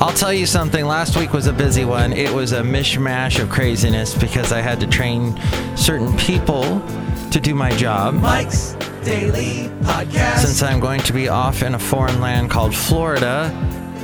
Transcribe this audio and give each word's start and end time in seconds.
I'll 0.00 0.12
tell 0.12 0.32
you 0.32 0.46
something. 0.46 0.84
Last 0.84 1.16
week 1.16 1.32
was 1.32 1.46
a 1.46 1.52
busy 1.52 1.84
one. 1.84 2.12
It 2.12 2.34
was 2.34 2.50
a 2.50 2.62
mishmash 2.62 3.40
of 3.40 3.50
craziness 3.50 4.16
because 4.16 4.50
I 4.50 4.60
had 4.60 4.80
to 4.80 4.88
train 4.88 5.38
certain 5.76 6.16
people 6.16 6.82
to 7.30 7.38
do 7.38 7.54
my 7.54 7.70
job. 7.76 8.14
Mike's 8.14 8.74
Daily 9.04 9.68
Podcast. 9.82 10.38
Since 10.38 10.62
I'm 10.62 10.78
going 10.78 11.00
to 11.00 11.12
be 11.12 11.28
off 11.28 11.62
in 11.62 11.74
a 11.74 11.78
foreign 11.78 12.20
land 12.20 12.50
called 12.50 12.72
Florida 12.72 13.50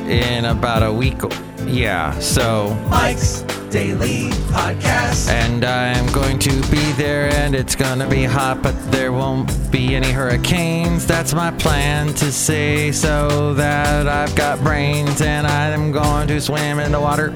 in 0.08 0.44
about 0.44 0.82
a 0.82 0.92
week. 0.92 1.20
Yeah, 1.64 2.18
so. 2.18 2.74
Mike's 2.90 3.42
Daily 3.70 4.30
Podcast. 4.50 5.28
And 5.28 5.64
I'm 5.64 6.12
going 6.12 6.40
to 6.40 6.50
be 6.70 6.92
there 6.92 7.32
and 7.32 7.54
it's 7.54 7.76
going 7.76 8.00
to 8.00 8.08
be 8.08 8.24
hot, 8.24 8.60
but 8.60 8.74
there 8.90 9.12
won't 9.12 9.70
be 9.70 9.94
any 9.94 10.10
hurricanes. 10.10 11.06
That's 11.06 11.32
my 11.32 11.52
plan 11.52 12.12
to 12.14 12.32
say 12.32 12.90
so 12.90 13.54
that 13.54 14.08
I've 14.08 14.34
got 14.34 14.58
brains 14.64 15.20
and 15.20 15.46
I'm 15.46 15.92
going 15.92 16.26
to 16.28 16.40
swim 16.40 16.80
in 16.80 16.90
the 16.90 17.00
water 17.00 17.28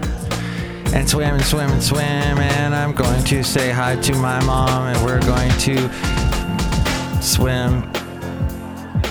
and 0.92 1.08
swim 1.08 1.34
and 1.34 1.44
swim 1.44 1.70
and 1.70 1.82
swim. 1.82 2.02
And 2.02 2.74
I'm 2.74 2.92
going 2.92 3.22
to 3.24 3.44
say 3.44 3.70
hi 3.70 3.94
to 3.96 4.14
my 4.16 4.42
mom 4.44 4.94
and 4.94 5.04
we're 5.04 5.20
going 5.20 5.52
to 5.60 6.21
swim. 7.22 7.88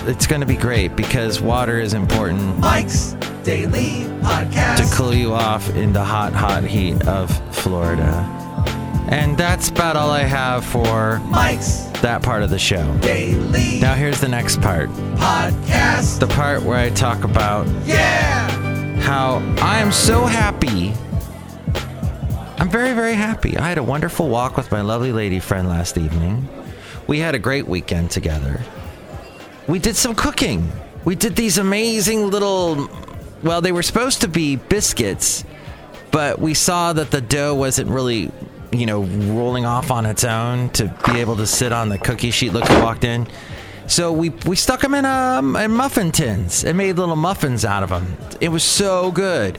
It's 0.04 0.26
going 0.26 0.40
to 0.40 0.46
be 0.46 0.56
great 0.56 0.96
because 0.96 1.40
water 1.40 1.78
is 1.80 1.94
important 1.94 2.58
Mike's 2.58 3.12
Daily 3.44 4.04
Podcast. 4.20 4.76
to 4.90 4.96
cool 4.96 5.14
you 5.14 5.32
off 5.32 5.68
in 5.76 5.92
the 5.92 6.02
hot, 6.04 6.32
hot 6.32 6.64
heat 6.64 7.06
of 7.06 7.30
Florida. 7.54 8.28
And 9.08 9.36
that's 9.36 9.68
about 9.68 9.96
all 9.96 10.10
I 10.10 10.22
have 10.22 10.64
for 10.64 11.18
Mike's 11.30 11.82
that 12.02 12.22
part 12.22 12.42
of 12.42 12.50
the 12.50 12.58
show. 12.58 12.96
Daily 12.98 13.78
Now, 13.80 13.94
here's 13.94 14.20
the 14.20 14.28
next 14.28 14.60
part 14.60 14.88
Podcast. 15.16 16.18
the 16.20 16.26
part 16.28 16.62
where 16.62 16.78
I 16.78 16.90
talk 16.90 17.22
about 17.24 17.66
Yeah. 17.84 18.48
how 19.00 19.36
I 19.60 19.78
am 19.78 19.92
so 19.92 20.24
happy. 20.24 20.92
I'm 22.58 22.68
very, 22.70 22.92
very 22.92 23.14
happy. 23.14 23.56
I 23.58 23.68
had 23.68 23.78
a 23.78 23.82
wonderful 23.82 24.28
walk 24.28 24.56
with 24.56 24.70
my 24.70 24.80
lovely 24.80 25.12
lady 25.12 25.40
friend 25.40 25.68
last 25.68 25.98
evening. 25.98 26.48
We 27.06 27.18
had 27.18 27.34
a 27.34 27.38
great 27.38 27.66
weekend 27.66 28.10
together. 28.10 28.60
We 29.68 29.78
did 29.78 29.96
some 29.96 30.14
cooking. 30.14 30.70
We 31.04 31.14
did 31.14 31.36
these 31.36 31.58
amazing 31.58 32.30
little, 32.30 32.88
well, 33.42 33.60
they 33.60 33.72
were 33.72 33.82
supposed 33.82 34.20
to 34.20 34.28
be 34.28 34.56
biscuits, 34.56 35.44
but 36.10 36.38
we 36.38 36.54
saw 36.54 36.92
that 36.92 37.10
the 37.10 37.20
dough 37.20 37.54
wasn't 37.54 37.90
really, 37.90 38.30
you 38.70 38.86
know, 38.86 39.02
rolling 39.02 39.64
off 39.64 39.90
on 39.90 40.06
its 40.06 40.24
own 40.24 40.70
to 40.70 40.94
be 41.06 41.20
able 41.20 41.36
to 41.36 41.46
sit 41.46 41.72
on 41.72 41.88
the 41.88 41.98
cookie 41.98 42.30
sheet. 42.30 42.52
Look 42.52 42.66
who 42.66 42.82
walked 42.82 43.04
in. 43.04 43.26
So 43.88 44.12
we 44.12 44.30
we 44.46 44.56
stuck 44.56 44.80
them 44.80 44.94
in 44.94 45.04
um 45.04 45.56
in 45.56 45.72
muffin 45.72 46.12
tins 46.12 46.64
and 46.64 46.78
made 46.78 46.96
little 46.96 47.16
muffins 47.16 47.64
out 47.64 47.82
of 47.82 47.88
them. 47.90 48.16
It 48.40 48.48
was 48.48 48.62
so 48.62 49.10
good. 49.10 49.58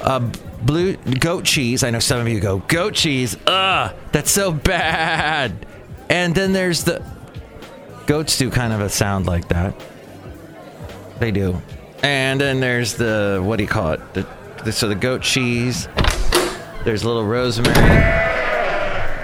Uh, 0.00 0.30
blue 0.62 0.96
goat 0.96 1.44
cheese. 1.44 1.82
I 1.84 1.90
know 1.90 1.98
some 1.98 2.20
of 2.20 2.28
you 2.28 2.40
go 2.40 2.58
goat 2.66 2.94
cheese. 2.94 3.36
Ugh, 3.46 3.94
that's 4.12 4.30
so 4.30 4.52
bad. 4.52 5.66
And 6.10 6.34
then 6.34 6.52
there's 6.52 6.84
the 6.84 7.02
goats 8.06 8.38
do 8.38 8.50
kind 8.50 8.72
of 8.72 8.80
a 8.80 8.88
sound 8.88 9.26
like 9.26 9.48
that. 9.48 9.74
They 11.18 11.30
do. 11.30 11.60
And 12.02 12.40
then 12.40 12.60
there's 12.60 12.94
the 12.94 13.40
what 13.44 13.56
do 13.56 13.64
you 13.64 13.68
call 13.68 13.92
it? 13.92 14.14
The, 14.14 14.26
the 14.64 14.72
so 14.72 14.88
the 14.88 14.94
goat 14.94 15.22
cheese. 15.22 15.88
There's 16.84 17.02
a 17.02 17.06
little 17.06 17.24
rosemary. 17.24 17.74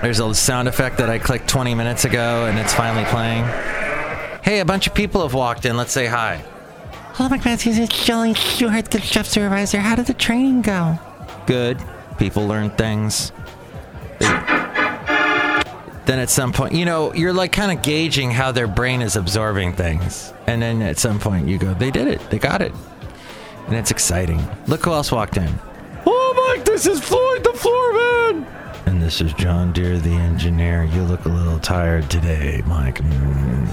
There's 0.02 0.20
a 0.20 0.34
sound 0.34 0.68
effect 0.68 0.98
that 0.98 1.08
I 1.08 1.18
clicked 1.18 1.48
20 1.48 1.74
minutes 1.74 2.04
ago 2.04 2.46
and 2.46 2.58
it's 2.58 2.74
finally 2.74 3.04
playing. 3.06 3.44
Hey, 4.42 4.60
a 4.60 4.64
bunch 4.64 4.86
of 4.86 4.92
people 4.92 5.22
have 5.22 5.32
walked 5.32 5.64
in. 5.64 5.78
Let's 5.78 5.92
say 5.92 6.06
hi. 6.06 6.44
Hello, 7.14 7.30
McManus. 7.30 7.78
It's 7.78 8.04
Jolly 8.04 8.34
Stewart, 8.34 8.90
the 8.90 9.00
chef 9.00 9.26
supervisor. 9.26 9.78
How 9.78 9.94
did 9.94 10.06
the 10.06 10.14
training 10.14 10.60
go? 10.60 10.98
Good. 11.46 11.82
People 12.18 12.46
learn 12.46 12.70
things. 12.70 13.32
They- 16.06 16.12
then 16.12 16.18
at 16.20 16.30
some 16.30 16.52
point, 16.52 16.74
you 16.74 16.84
know, 16.84 17.12
you're 17.14 17.32
like 17.32 17.52
kind 17.52 17.76
of 17.76 17.82
gauging 17.82 18.30
how 18.30 18.52
their 18.52 18.66
brain 18.66 19.02
is 19.02 19.16
absorbing 19.16 19.72
things. 19.74 20.32
And 20.46 20.60
then 20.62 20.82
at 20.82 20.98
some 20.98 21.18
point, 21.18 21.48
you 21.48 21.58
go, 21.58 21.74
they 21.74 21.90
did 21.90 22.08
it. 22.08 22.20
They 22.30 22.38
got 22.38 22.60
it. 22.62 22.72
And 23.66 23.74
it's 23.76 23.90
exciting. 23.90 24.46
Look 24.66 24.84
who 24.84 24.92
else 24.92 25.10
walked 25.10 25.36
in. 25.38 25.48
Oh, 26.06 26.54
Mike, 26.54 26.64
this 26.66 26.86
is 26.86 27.00
Floyd 27.00 27.42
the 27.44 27.50
Floorman. 27.50 28.46
And 28.86 29.00
this 29.02 29.20
is 29.22 29.32
John 29.32 29.72
Deere 29.72 29.98
the 29.98 30.12
engineer. 30.12 30.84
You 30.84 31.02
look 31.04 31.24
a 31.24 31.30
little 31.30 31.58
tired 31.58 32.10
today, 32.10 32.62
Mike. 32.66 32.98
Mm. 32.98 33.68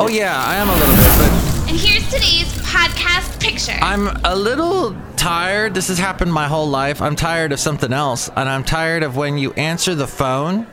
Oh, 0.00 0.08
yeah, 0.08 0.42
I 0.44 0.56
am 0.56 0.68
a 0.68 0.72
little 0.72 0.88
bit, 0.96 1.12
but 1.18 1.68
And 1.70 1.78
here's 1.78 2.04
today's 2.10 2.52
podcast 2.66 3.40
picture. 3.40 3.78
I'm 3.80 4.08
a 4.24 4.34
little 4.34 4.96
tired. 5.16 5.74
This 5.74 5.86
has 5.88 5.98
happened 5.98 6.32
my 6.32 6.48
whole 6.48 6.68
life. 6.68 7.00
I'm 7.00 7.14
tired 7.14 7.52
of 7.52 7.60
something 7.60 7.92
else. 7.92 8.28
And 8.34 8.48
I'm 8.48 8.64
tired 8.64 9.04
of 9.04 9.16
when 9.16 9.38
you 9.38 9.52
answer 9.52 9.94
the 9.94 10.08
phone 10.08 10.66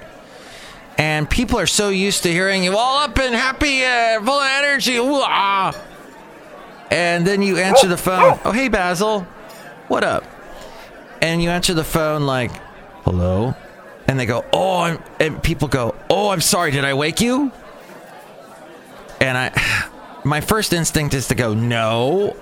and 0.99 1.29
people 1.29 1.57
are 1.57 1.65
so 1.65 1.87
used 1.87 2.23
to 2.23 2.31
hearing 2.31 2.61
you 2.61 2.75
all 2.75 2.97
up 2.97 3.17
and 3.19 3.33
happy, 3.33 3.85
uh, 3.85 4.21
full 4.21 4.41
of 4.41 4.45
energy. 4.45 4.97
Ooh, 4.97 5.21
ah. 5.23 5.73
And 6.91 7.25
then 7.25 7.41
you 7.41 7.55
answer 7.55 7.87
the 7.87 7.95
phone. 7.95 8.37
Oh, 8.43 8.51
hey, 8.51 8.67
Basil. 8.67 9.21
What 9.87 10.03
up? 10.03 10.25
And 11.21 11.41
you 11.41 11.51
answer 11.51 11.73
the 11.73 11.85
phone 11.85 12.25
like, 12.25 12.51
hello? 13.05 13.55
And 14.09 14.19
they 14.19 14.25
go, 14.25 14.43
oh, 14.51 14.81
I'm, 14.81 15.03
and 15.21 15.41
people 15.41 15.69
go, 15.69 15.95
oh, 16.09 16.31
I'm 16.31 16.41
sorry. 16.41 16.71
Did 16.71 16.83
I 16.83 16.93
wake 16.93 17.21
you? 17.21 17.53
And 19.21 19.37
I, 19.37 19.89
my 20.25 20.41
first 20.41 20.73
instinct 20.73 21.13
is 21.13 21.29
to 21.29 21.35
go, 21.35 21.53
no. 21.53 22.35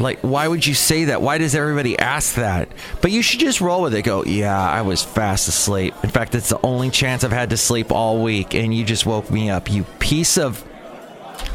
Like, 0.00 0.20
why 0.20 0.48
would 0.48 0.66
you 0.66 0.72
say 0.72 1.04
that? 1.04 1.20
Why 1.20 1.36
does 1.36 1.54
everybody 1.54 1.98
ask 1.98 2.36
that? 2.36 2.70
But 3.02 3.10
you 3.10 3.20
should 3.20 3.40
just 3.40 3.60
roll 3.60 3.82
with 3.82 3.94
it. 3.94 4.02
Go, 4.02 4.24
yeah, 4.24 4.58
I 4.58 4.80
was 4.80 5.04
fast 5.04 5.46
asleep. 5.46 5.94
In 6.02 6.08
fact, 6.08 6.34
it's 6.34 6.48
the 6.48 6.60
only 6.62 6.88
chance 6.88 7.22
I've 7.22 7.32
had 7.32 7.50
to 7.50 7.58
sleep 7.58 7.92
all 7.92 8.22
week, 8.22 8.54
and 8.54 8.74
you 8.74 8.82
just 8.84 9.04
woke 9.04 9.30
me 9.30 9.50
up, 9.50 9.70
you 9.70 9.84
piece 9.98 10.38
of 10.38 10.64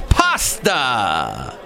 pasta. 0.10 1.58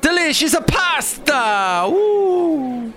Delicious 0.00 0.56
pasta. 0.66 1.88
Woo. 1.88 2.92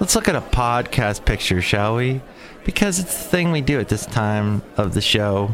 Let's 0.00 0.14
look 0.14 0.28
at 0.28 0.34
a 0.34 0.40
podcast 0.40 1.26
picture, 1.26 1.60
shall 1.60 1.96
we? 1.96 2.22
Because 2.64 2.98
it's 2.98 3.22
the 3.22 3.28
thing 3.28 3.52
we 3.52 3.60
do 3.60 3.78
at 3.80 3.88
this 3.88 4.06
time 4.06 4.62
of 4.78 4.94
the 4.94 5.02
show. 5.02 5.50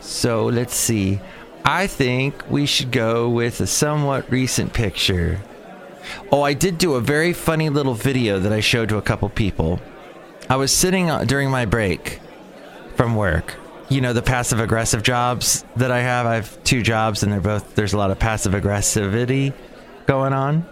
So 0.00 0.46
let's 0.46 0.74
see. 0.74 1.20
I 1.64 1.86
think 1.86 2.50
we 2.50 2.66
should 2.66 2.90
go 2.90 3.28
with 3.30 3.60
a 3.60 3.66
somewhat 3.66 4.30
recent 4.30 4.72
picture. 4.72 5.40
Oh, 6.30 6.42
I 6.42 6.54
did 6.54 6.78
do 6.78 6.94
a 6.94 7.00
very 7.00 7.32
funny 7.32 7.68
little 7.68 7.94
video 7.94 8.38
that 8.38 8.52
I 8.52 8.60
showed 8.60 8.88
to 8.90 8.96
a 8.96 9.02
couple 9.02 9.28
people. 9.28 9.80
I 10.48 10.56
was 10.56 10.72
sitting 10.72 11.10
uh, 11.10 11.24
during 11.24 11.50
my 11.50 11.64
break 11.64 12.20
from 12.96 13.16
work. 13.16 13.56
You 13.88 14.00
know, 14.00 14.12
the 14.12 14.22
passive 14.22 14.60
aggressive 14.60 15.02
jobs 15.02 15.64
that 15.76 15.90
I 15.90 16.00
have. 16.00 16.26
I 16.26 16.36
have 16.36 16.62
two 16.64 16.82
jobs, 16.82 17.22
and 17.22 17.32
they're 17.32 17.40
both, 17.40 17.74
there's 17.74 17.92
a 17.92 17.98
lot 17.98 18.10
of 18.10 18.18
passive 18.18 18.52
aggressivity 18.52 19.52
going 20.06 20.32
on. 20.32 20.66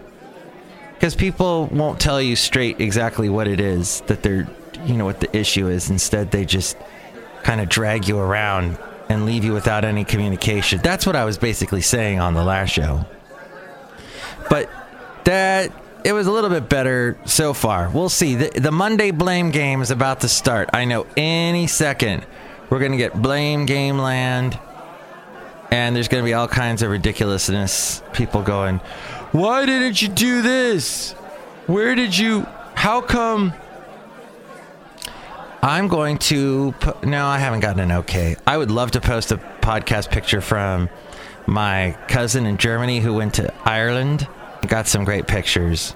Because 0.94 1.15
people 1.15 1.66
won't 1.66 2.00
tell 2.00 2.22
you 2.22 2.37
straight 2.37 2.81
exactly 2.81 3.28
what 3.28 3.49
it 3.49 3.60
is 3.60 4.03
that 4.03 4.22
they're, 4.22 4.49
you 4.85 4.94
know, 4.94 5.05
what 5.05 5.20
the 5.20 5.37
issue 5.37 5.69
is. 5.69 5.90
Instead, 5.90 6.31
they 6.31 6.44
just 6.44 6.76
kind 7.43 7.61
of 7.61 7.69
drag 7.69 8.08
you 8.08 8.19
around 8.19 8.78
and 9.08 9.26
leave 9.26 9.44
you 9.44 9.52
without 9.52 9.85
any 9.85 10.05
communication. 10.05 10.81
That's 10.82 11.06
what 11.06 11.17
I 11.17 11.25
was 11.25 11.38
basically 11.38 11.82
saying 11.82 12.20
on 12.20 12.35
the 12.35 12.44
last 12.44 12.70
show. 12.70 13.05
But 14.49 14.70
that 15.25 15.73
it 16.05 16.13
was 16.13 16.27
a 16.27 16.33
little 16.33 16.51
bit 16.51 16.69
better 16.69 17.17
so 17.25 17.55
far. 17.55 17.89
We'll 17.91 18.09
see. 18.09 18.35
The, 18.35 18.61
the 18.61 18.73
Monday 18.73 19.11
blame 19.11 19.51
game 19.51 19.83
is 19.83 19.91
about 19.91 20.21
to 20.21 20.29
start. 20.29 20.71
I 20.73 20.85
know 20.85 21.07
any 21.17 21.67
second 21.67 22.27
we're 22.71 22.81
going 22.81 22.93
to 22.93 22.99
get 22.99 23.21
blame 23.21 23.67
game 23.67 23.99
land 23.99 24.59
and 25.71 25.95
there's 25.95 26.09
going 26.09 26.23
to 26.23 26.27
be 26.27 26.35
all 26.35 26.49
kinds 26.49 26.83
of 26.83 26.91
ridiculousness. 26.91 28.03
People 28.13 28.43
going, 28.43 28.79
"Why 29.33 29.65
didn't 29.67 30.03
you 30.03 30.09
do 30.09 30.43
this? 30.43 31.13
Where 31.67 31.95
did 31.95 32.17
you 32.17 32.47
how 32.75 33.01
come 33.01 33.53
I'm 35.63 35.87
going 35.87 36.19
to. 36.19 36.73
Po- 36.81 36.99
no, 37.05 37.25
I 37.25 37.39
haven't 37.39 37.61
gotten 37.61 37.79
an 37.79 37.93
okay. 37.93 38.35
I 38.47 38.57
would 38.57 38.73
love 38.73 38.91
to 38.93 39.01
post 39.01 39.31
a 39.31 39.37
podcast 39.37 40.11
picture 40.11 40.41
from 40.41 40.91
my 41.47 41.97
cousin 42.09 42.47
in 42.47 42.57
Germany 42.57 42.99
who 42.99 43.15
went 43.15 43.35
to 43.35 43.55
Ireland. 43.65 44.27
Got 44.67 44.87
some 44.87 45.05
great 45.05 45.26
pictures. 45.26 45.94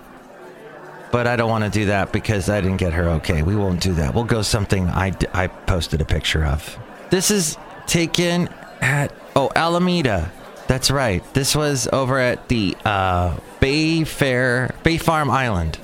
But 1.13 1.27
I 1.27 1.37
don't 1.37 1.49
want 1.49 1.65
to 1.65 1.71
do 1.71 1.87
that 1.87 2.13
because 2.13 2.49
I 2.51 2.61
didn't 2.61 2.79
get 2.79 2.93
her 2.93 3.09
okay. 3.11 3.43
We 3.43 3.57
won't 3.57 3.81
do 3.81 3.95
that. 3.95 4.15
We'll 4.15 4.25
go 4.25 4.43
something 4.43 4.89
I, 4.89 5.13
I 5.33 5.47
posted 5.47 6.01
a 6.01 6.05
picture 6.05 6.45
of. 6.45 6.79
This 7.11 7.31
is 7.31 7.57
taken 7.87 8.49
at, 8.81 9.15
oh, 9.35 9.51
Alameda. 9.55 10.31
That's 10.67 10.91
right. 10.91 11.23
This 11.33 11.55
was 11.55 11.89
over 11.93 12.19
at 12.19 12.49
the 12.49 12.77
uh, 12.85 13.39
Bay 13.61 14.05
Fair, 14.05 14.75
Bay 14.83 14.99
Farm 14.99 15.31
Island. 15.31 15.79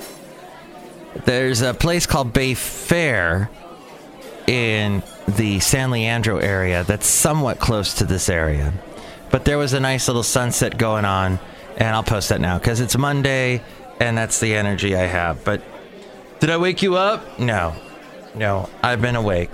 There's 1.25 1.63
a 1.63 1.73
place 1.73 2.05
called 2.05 2.33
Bay 2.33 2.55
Fair 2.55 3.49
in 4.47 5.03
the 5.29 5.61
San 5.61 5.91
Leandro 5.93 6.39
area 6.39 6.85
that's 6.85 7.07
somewhat 7.07 7.61
close 7.61 7.95
to 7.95 8.05
this 8.05 8.29
area. 8.29 8.73
But 9.31 9.45
there 9.45 9.57
was 9.57 9.73
a 9.73 9.81
nice 9.81 10.09
little 10.09 10.25
sunset 10.25 10.77
going 10.77 11.05
on, 11.05 11.39
and 11.77 11.89
I'll 11.89 12.03
post 12.03 12.29
that 12.29 12.41
now 12.41 12.59
because 12.59 12.81
it's 12.81 12.97
Monday 12.97 13.63
and 14.01 14.17
that's 14.17 14.41
the 14.41 14.55
energy 14.55 14.97
I 14.97 15.07
have. 15.07 15.45
But 15.45 15.63
did 16.41 16.51
I 16.51 16.57
wake 16.57 16.83
you 16.83 16.97
up? 16.97 17.39
No. 17.39 17.75
No, 18.35 18.69
I've 18.83 19.03
been 19.03 19.17
awake. 19.17 19.51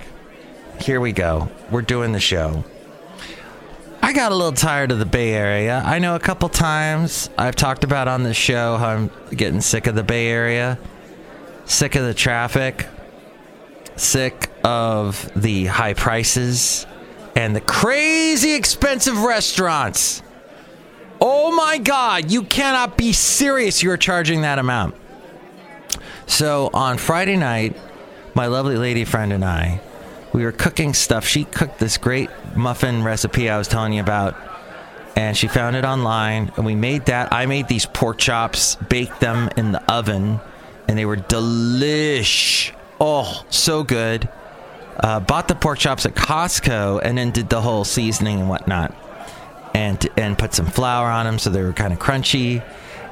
Here 0.81 1.01
we 1.01 1.11
go. 1.11 1.49
We're 1.69 1.81
doing 1.81 2.13
the 2.13 2.19
show. 2.19 2.63
I 4.01 4.13
got 4.13 4.31
a 4.31 4.35
little 4.35 4.53
tired 4.53 4.91
of 4.91 4.99
the 4.99 5.05
Bay 5.05 5.33
Area. 5.33 5.83
I 5.85 5.99
know 5.99 6.15
a 6.15 6.19
couple 6.19 6.47
times 6.49 7.29
I've 7.37 7.55
talked 7.55 7.83
about 7.83 8.07
on 8.07 8.23
the 8.23 8.33
show 8.33 8.77
how 8.77 8.87
I'm 8.87 9.11
getting 9.31 9.61
sick 9.61 9.87
of 9.87 9.95
the 9.95 10.03
Bay 10.03 10.27
Area, 10.29 10.79
sick 11.65 11.95
of 11.95 12.05
the 12.05 12.13
traffic, 12.13 12.87
sick 13.97 14.49
of 14.63 15.29
the 15.35 15.65
high 15.65 15.93
prices 15.93 16.87
and 17.35 17.55
the 17.55 17.61
crazy 17.61 18.53
expensive 18.53 19.21
restaurants. 19.21 20.23
Oh 21.21 21.51
my 21.55 21.77
God, 21.77 22.31
you 22.31 22.43
cannot 22.43 22.97
be 22.97 23.13
serious. 23.13 23.83
You're 23.83 23.97
charging 23.97 24.41
that 24.41 24.59
amount. 24.59 24.95
So 26.27 26.69
on 26.73 26.97
Friday 26.97 27.35
night, 27.35 27.75
my 28.35 28.47
lovely 28.47 28.77
lady 28.77 29.03
friend 29.03 29.33
and 29.33 29.43
I, 29.43 29.81
we 30.31 30.43
were 30.43 30.51
cooking 30.51 30.93
stuff. 30.93 31.25
She 31.25 31.43
cooked 31.43 31.79
this 31.79 31.97
great 31.97 32.29
muffin 32.55 33.03
recipe 33.03 33.49
I 33.49 33.57
was 33.57 33.67
telling 33.67 33.93
you 33.93 34.01
about, 34.01 34.35
and 35.15 35.35
she 35.35 35.47
found 35.47 35.75
it 35.75 35.83
online. 35.83 36.51
And 36.55 36.65
we 36.65 36.75
made 36.75 37.07
that. 37.07 37.33
I 37.33 37.47
made 37.47 37.67
these 37.67 37.85
pork 37.85 38.17
chops, 38.19 38.75
baked 38.75 39.19
them 39.19 39.49
in 39.57 39.71
the 39.71 39.91
oven, 39.91 40.39
and 40.87 40.97
they 40.97 41.05
were 41.05 41.17
delish. 41.17 42.71
Oh, 43.01 43.43
so 43.49 43.83
good. 43.83 44.29
Uh, 44.99 45.19
bought 45.19 45.47
the 45.47 45.55
pork 45.55 45.79
chops 45.79 46.05
at 46.05 46.13
Costco, 46.13 47.01
and 47.03 47.17
then 47.17 47.31
did 47.31 47.49
the 47.49 47.61
whole 47.61 47.83
seasoning 47.83 48.39
and 48.39 48.49
whatnot, 48.49 48.93
and 49.73 50.07
and 50.17 50.37
put 50.37 50.53
some 50.53 50.65
flour 50.65 51.09
on 51.09 51.25
them 51.25 51.39
so 51.39 51.49
they 51.49 51.61
were 51.61 51.73
kind 51.73 51.93
of 51.93 51.99
crunchy. 51.99 52.63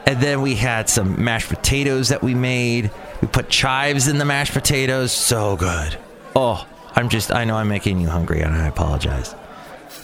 And 0.05 0.21
then 0.21 0.41
we 0.41 0.55
had 0.55 0.87
some 0.87 1.21
mashed 1.21 1.49
potatoes 1.49 2.09
that 2.09 2.23
we 2.23 2.33
made. 2.33 2.91
We 3.21 3.27
put 3.27 3.49
chives 3.49 4.07
in 4.07 4.19
the 4.19 4.25
mashed 4.25 4.53
potatoes. 4.53 5.11
So 5.11 5.57
good. 5.57 5.97
Oh, 6.33 6.65
I'm 6.95 7.09
just, 7.09 7.31
I 7.31 7.43
know 7.43 7.57
I'm 7.57 7.67
making 7.67 7.99
you 7.99 8.07
hungry 8.07 8.39
and 8.41 8.55
I 8.55 8.67
apologize. 8.67 9.35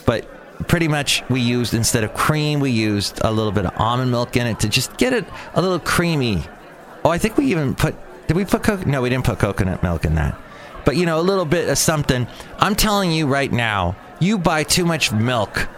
But 0.06 0.28
pretty 0.68 0.90
much 0.90 1.24
we 1.30 1.40
used, 1.40 1.74
instead 1.74 2.04
of 2.04 2.14
cream, 2.14 2.60
we 2.60 2.72
used 2.72 3.22
a 3.24 3.32
little 3.32 3.54
bit 3.54 3.66
of 3.66 3.72
almond 3.78 4.12
milk 4.12 4.36
in 4.36 4.46
it 4.46 4.60
to 4.60 4.68
just 4.68 4.98
get 4.98 5.14
it 5.14 5.26
a 5.54 5.62
little 5.62 5.80
creamy. 5.80 6.44
Oh, 7.06 7.10
I 7.10 7.18
think 7.18 7.38
we 7.38 7.46
even 7.46 7.74
put, 7.74 7.96
did 8.28 8.36
we 8.36 8.44
put, 8.44 8.64
co- 8.64 8.84
no, 8.86 9.02
we 9.02 9.10
didn't 9.10 9.26
put 9.26 9.40
coconut 9.40 9.84
milk 9.84 10.04
in 10.04 10.16
that. 10.16 10.38
But 10.84 10.98
you 10.98 11.06
know, 11.06 11.20
a 11.20 11.24
little 11.24 11.46
bit 11.46 11.70
of 11.70 11.78
something. 11.78 12.28
I'm 12.60 12.76
telling 12.76 13.12
you 13.12 13.28
right 13.28 13.52
now, 13.52 13.96
you 14.20 14.38
buy 14.38 14.64
too 14.64 14.86
much 14.86 15.14
milk. 15.14 15.70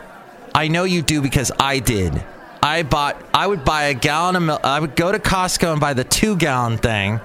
I 0.56 0.70
know 0.70 0.86
you 0.86 1.02
do 1.02 1.22
because 1.22 1.52
I 1.60 1.80
did. 1.80 2.24
I 2.64 2.84
bought, 2.84 3.22
I 3.34 3.46
would 3.46 3.66
buy 3.66 3.84
a 3.84 3.94
gallon 3.94 4.38
of 4.38 4.44
milk. 4.44 4.62
I 4.64 4.80
would 4.80 4.96
go 4.96 5.12
to 5.12 5.20
Costco 5.20 5.70
and 5.74 5.82
buy 5.82 5.94
the 5.94 6.06
two 6.06 6.38
gallon 6.38 6.78
thing 6.78 7.20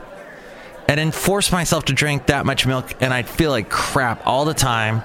and 0.89 0.99
then 0.99 1.13
force 1.13 1.53
myself 1.53 1.85
to 1.85 1.93
drink 1.93 2.27
that 2.27 2.45
much 2.45 2.67
milk 2.67 2.93
and 3.01 3.15
I'd 3.15 3.29
feel 3.29 3.53
like 3.53 3.71
crap 3.71 4.27
all 4.27 4.45
the 4.45 4.53
time. 4.53 5.05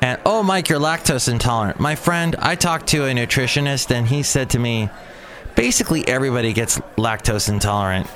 And 0.00 0.18
oh, 0.24 0.42
Mike, 0.42 0.70
you're 0.70 0.80
lactose 0.80 1.28
intolerant. 1.28 1.78
My 1.78 1.96
friend, 1.96 2.34
I 2.38 2.54
talked 2.54 2.86
to 2.88 3.04
a 3.04 3.12
nutritionist 3.12 3.90
and 3.90 4.08
he 4.08 4.22
said 4.22 4.48
to 4.50 4.58
me, 4.58 4.88
basically 5.54 6.08
everybody 6.08 6.54
gets 6.54 6.78
lactose 6.96 7.50
intolerant 7.50 8.08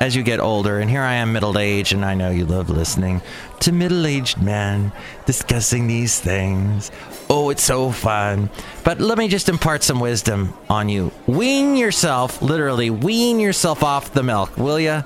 as 0.00 0.14
you 0.14 0.22
get 0.22 0.40
older. 0.40 0.78
And 0.78 0.90
here 0.90 1.02
I 1.02 1.14
am, 1.14 1.32
middle 1.32 1.58
aged, 1.58 1.92
and 1.92 2.04
I 2.04 2.14
know 2.14 2.30
you 2.30 2.44
love 2.44 2.70
listening 2.70 3.22
to 3.60 3.72
middle 3.72 4.06
aged 4.06 4.42
men 4.42 4.92
discussing 5.26 5.86
these 5.86 6.20
things. 6.20 6.90
Oh, 7.30 7.50
it's 7.50 7.62
so 7.62 7.90
fun. 7.90 8.50
But 8.82 9.00
let 9.00 9.18
me 9.18 9.28
just 9.28 9.48
impart 9.48 9.82
some 9.82 10.00
wisdom 10.00 10.52
on 10.68 10.88
you. 10.88 11.12
Wean 11.26 11.76
yourself, 11.76 12.42
literally, 12.42 12.90
wean 12.90 13.40
yourself 13.40 13.82
off 13.82 14.12
the 14.12 14.22
milk, 14.22 14.56
will 14.56 14.78
ya? 14.78 15.02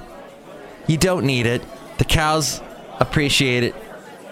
You 0.86 0.96
don't 0.96 1.24
need 1.24 1.46
it. 1.46 1.62
The 1.98 2.04
cows 2.04 2.60
appreciate 2.98 3.62
it. 3.62 3.74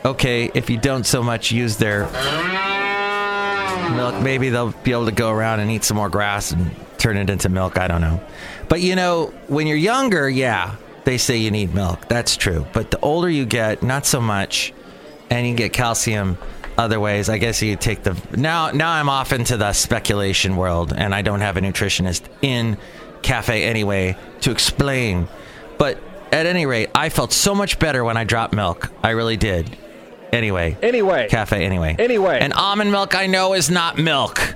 Okay, 0.05 0.51
if 0.55 0.71
you 0.71 0.79
don't 0.79 1.05
so 1.05 1.23
much 1.23 1.51
use 1.51 1.77
their 1.77 2.05
milk, 3.97 4.23
maybe 4.23 4.51
they'll 4.51 4.71
be 4.71 4.93
able 4.93 5.07
to 5.07 5.13
go 5.13 5.31
around 5.31 5.61
and 5.61 5.71
eat 5.71 5.85
some 5.85 5.97
more 5.97 6.09
grass 6.09 6.53
and 6.53 6.71
turn 7.07 7.17
it 7.17 7.31
into 7.31 7.49
milk. 7.49 7.79
I 7.79 7.87
don't 7.87 8.01
know. 8.01 8.21
But 8.69 8.81
you 8.81 8.97
know, 8.97 9.27
when 9.47 9.69
you're 9.69 9.77
younger, 9.77 10.29
yeah, 10.29 10.75
they 11.05 11.19
say 11.19 11.37
you 11.37 11.53
need 11.53 11.73
milk. 11.73 12.09
That's 12.09 12.37
true. 12.37 12.67
But 12.73 12.91
the 12.91 12.99
older 12.99 13.31
you 13.31 13.47
get, 13.47 13.85
not 13.85 14.05
so 14.07 14.21
much. 14.21 14.73
And 15.31 15.47
you 15.47 15.55
get 15.55 15.73
calcium 15.73 16.37
other 16.77 16.99
ways. 16.99 17.29
I 17.29 17.39
guess 17.39 17.63
you 17.63 17.77
take 17.77 18.03
the 18.03 18.17
now 18.37 18.71
now 18.71 18.91
I'm 18.91 19.09
off 19.09 19.33
into 19.33 19.57
the 19.57 19.73
speculation 19.73 20.57
world 20.57 20.93
and 20.93 21.15
I 21.15 21.23
don't 21.23 21.41
have 21.41 21.57
a 21.57 21.61
nutritionist 21.61 22.23
in 22.43 22.77
cafe 23.23 23.65
anyway 23.65 24.17
to 24.41 24.51
explain. 24.51 25.29
But 25.79 25.99
at 26.33 26.47
any 26.47 26.67
rate, 26.67 26.91
I 26.95 27.09
felt 27.09 27.33
so 27.33 27.55
much 27.55 27.79
better 27.79 28.05
when 28.05 28.17
I 28.17 28.25
dropped 28.25 28.53
milk. 28.53 28.91
I 29.03 29.11
really 29.11 29.37
did. 29.37 29.77
Anyway. 30.33 30.77
Anyway. 30.83 31.29
Cafe 31.29 31.65
anyway. 31.65 31.97
Anyway. 31.99 32.39
And 32.41 32.53
almond 32.53 32.91
milk 32.91 33.15
I 33.15 33.27
know 33.27 33.55
is 33.55 33.71
not 33.71 33.97
milk. 33.97 34.55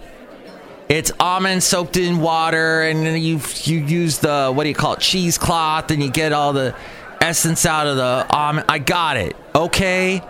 It's 0.90 1.12
almond 1.20 1.62
soaked 1.62 1.96
in 1.96 2.20
water 2.20 2.82
and 2.82 3.06
then 3.06 3.22
you 3.22 3.40
you 3.62 3.78
use 3.78 4.18
the 4.18 4.50
what 4.52 4.64
do 4.64 4.68
you 4.68 4.74
call 4.74 4.94
it? 4.94 5.00
cheesecloth 5.00 5.92
and 5.92 6.02
you 6.02 6.10
get 6.10 6.32
all 6.32 6.52
the 6.52 6.74
essence 7.20 7.64
out 7.64 7.86
of 7.86 7.96
the 7.96 8.26
almond. 8.28 8.66
I 8.68 8.80
got 8.80 9.16
it. 9.16 9.36
Okay? 9.54 10.20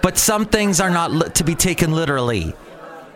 But 0.00 0.16
some 0.16 0.46
things 0.46 0.80
are 0.80 0.90
not 0.90 1.10
li- 1.10 1.28
to 1.30 1.42
be 1.42 1.56
taken 1.56 1.92
literally. 1.92 2.54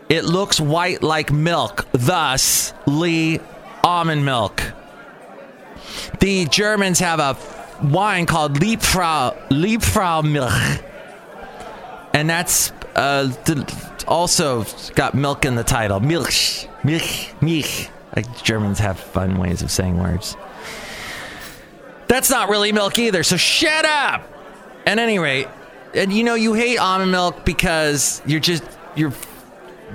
It 0.09 0.25
looks 0.25 0.61
white 0.61 1.01
like 1.01 1.31
milk, 1.31 1.87
thus 1.93 2.73
Lee 2.87 3.39
almond 3.85 4.25
milk. 4.25 4.61
The 6.19 6.47
Germans 6.47 6.99
have 6.99 7.21
a 7.21 7.37
wine 7.87 8.27
called 8.27 8.59
Liebfrau 8.59 9.49
Liebfrau 9.51 10.23
Milch, 10.23 10.81
and 12.13 12.29
that's 12.29 12.73
uh, 12.99 13.33
also 14.09 14.65
got 14.95 15.15
milk 15.15 15.45
in 15.45 15.55
the 15.55 15.65
title. 15.65 16.01
Milch, 16.01 16.67
Milch, 16.85 17.33
Milch. 17.41 17.89
Like 18.17 18.43
Germans 18.43 18.79
have 18.81 18.99
fun 18.99 19.39
ways 19.39 19.63
of 19.63 19.71
saying 19.71 19.99
words. 19.99 20.37
That's 22.09 22.31
not 22.31 22.49
really 22.49 22.73
milk 22.73 22.99
either. 22.99 23.23
So 23.23 23.37
shut 23.37 23.85
up. 23.85 24.29
At 24.87 24.99
any 24.99 25.19
rate, 25.19 25.49
and 25.93 26.11
you 26.11 26.25
know 26.25 26.35
you 26.35 26.55
hate 26.55 26.79
almond 26.79 27.11
milk 27.11 27.45
because 27.45 28.23
you're 28.25 28.41
just 28.41 28.65
you're 28.97 29.13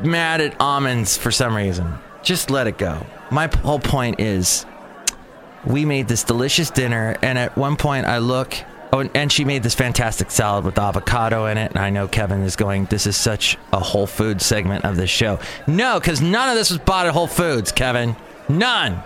mad 0.04 0.40
at 0.40 0.60
almonds 0.62 1.18
for 1.18 1.32
some 1.32 1.56
reason. 1.56 1.92
Just 2.22 2.52
let 2.52 2.68
it 2.68 2.78
go. 2.78 3.04
My 3.32 3.48
whole 3.48 3.80
point 3.80 4.20
is 4.20 4.68
we 5.66 5.84
made 5.84 6.08
this 6.08 6.24
delicious 6.24 6.70
dinner 6.70 7.18
and 7.24 7.40
at 7.40 7.58
one 7.58 7.76
point 7.76 8.06
I 8.06 8.20
look 8.20 8.56
oh 8.94 9.10
and- 9.14 9.32
she 9.32 9.44
made 9.44 9.64
this 9.64 9.76
fantastic 9.76 10.32
salad 10.32 10.64
with 10.64 10.78
avocado 10.80 11.48
in 11.48 11.58
it 11.58 11.72
and 11.72 11.80
I 11.80 11.90
know 11.90 12.08
Kevin 12.08 12.44
is 12.44 12.56
going 12.56 12.86
this 12.86 13.06
is 13.06 13.18
such 13.18 13.58
a 13.74 13.80
Whole 13.80 14.08
Foods 14.08 14.46
segment 14.46 14.86
of 14.86 14.96
this 14.96 15.10
show. 15.10 15.40
No, 15.68 16.00
cuz 16.00 16.22
none 16.22 16.48
of 16.48 16.56
this 16.56 16.70
was 16.70 16.80
bought 16.80 17.08
at 17.08 17.14
Whole 17.14 17.28
Foods, 17.28 17.72
Kevin. 17.72 18.16
None. 18.48 19.04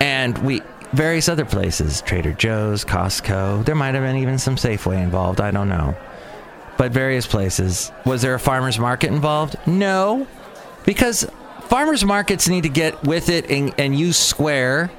And 0.00 0.38
we 0.38 0.62
various 0.92 1.28
other 1.28 1.44
places, 1.44 2.00
Trader 2.02 2.32
Joe's, 2.32 2.84
Costco. 2.84 3.64
There 3.64 3.74
might 3.74 3.94
have 3.94 4.04
been 4.04 4.16
even 4.16 4.38
some 4.38 4.56
Safeway 4.56 5.02
involved, 5.02 5.40
I 5.40 5.50
don't 5.50 5.68
know. 5.68 5.94
But 6.76 6.92
various 6.92 7.26
places. 7.26 7.90
Was 8.04 8.22
there 8.22 8.34
a 8.34 8.38
farmers 8.38 8.78
market 8.78 9.10
involved? 9.10 9.56
No. 9.66 10.26
Because 10.84 11.26
farmers 11.62 12.04
markets 12.04 12.48
need 12.48 12.62
to 12.62 12.68
get 12.68 13.02
with 13.02 13.28
it 13.28 13.50
and, 13.50 13.74
and 13.78 13.98
use 13.98 14.16
Square. 14.16 14.90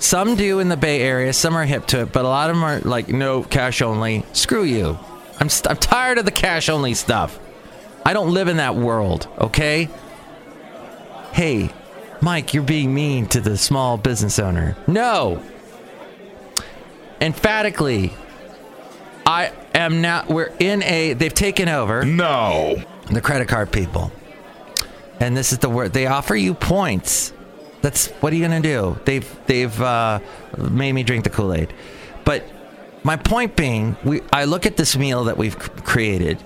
Some 0.00 0.34
do 0.34 0.58
in 0.60 0.68
the 0.68 0.76
Bay 0.76 1.02
Area, 1.02 1.32
some 1.32 1.54
are 1.56 1.64
hip 1.64 1.86
to 1.88 2.00
it, 2.00 2.12
but 2.12 2.24
a 2.24 2.28
lot 2.28 2.50
of 2.50 2.56
them 2.56 2.64
are 2.64 2.80
like, 2.80 3.08
no, 3.08 3.42
cash 3.44 3.82
only. 3.82 4.24
Screw 4.32 4.64
you. 4.64 4.98
I'm, 5.38 5.48
st- 5.48 5.70
I'm 5.70 5.76
tired 5.76 6.18
of 6.18 6.24
the 6.24 6.30
cash 6.30 6.68
only 6.68 6.94
stuff. 6.94 7.38
I 8.04 8.14
don't 8.14 8.32
live 8.32 8.48
in 8.48 8.56
that 8.56 8.74
world, 8.76 9.28
okay? 9.38 9.88
Hey, 11.32 11.70
Mike, 12.22 12.54
you're 12.54 12.62
being 12.62 12.94
mean 12.94 13.26
to 13.28 13.40
the 13.40 13.56
small 13.58 13.98
business 13.98 14.38
owner. 14.38 14.76
No. 14.86 15.42
Emphatically, 17.20 18.12
I 19.26 19.52
am 19.74 20.00
now, 20.00 20.24
we're 20.28 20.52
in 20.58 20.82
a, 20.82 21.12
they've 21.12 21.32
taken 21.32 21.68
over 21.68 22.04
No. 22.04 22.82
the 23.10 23.20
credit 23.20 23.48
card 23.48 23.70
people. 23.70 24.10
And 25.20 25.36
this 25.36 25.52
is 25.52 25.58
the 25.58 25.68
word 25.68 25.92
they 25.92 26.06
offer 26.06 26.34
you 26.34 26.54
points. 26.54 27.34
That's 27.82 28.08
what 28.20 28.32
are 28.32 28.36
you 28.36 28.42
gonna 28.42 28.60
do? 28.60 28.98
They've 29.04 29.46
they've 29.46 29.80
uh, 29.80 30.20
made 30.58 30.92
me 30.92 31.02
drink 31.02 31.24
the 31.24 31.30
Kool 31.30 31.54
Aid. 31.54 31.72
But 32.24 32.44
my 33.02 33.16
point 33.16 33.56
being, 33.56 33.96
we 34.04 34.20
I 34.32 34.44
look 34.44 34.66
at 34.66 34.76
this 34.76 34.96
meal 34.96 35.24
that 35.24 35.38
we've 35.38 35.58
created, 35.58 36.42